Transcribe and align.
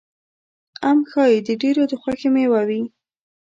ام 0.89 0.99
ښایي 1.09 1.39
د 1.47 1.49
ډېرو 1.61 1.83
د 1.91 1.93
خوښې 2.01 2.29
مېوه 2.33 2.61
وي. 2.67 2.81